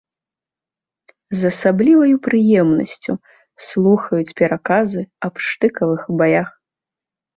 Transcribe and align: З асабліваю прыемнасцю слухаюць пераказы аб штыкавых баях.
З 1.41 1.51
асабліваю 1.53 2.15
прыемнасцю 2.27 3.13
слухаюць 3.69 4.35
пераказы 4.41 5.01
аб 5.29 5.33
штыкавых 5.49 6.01
баях. 6.23 6.49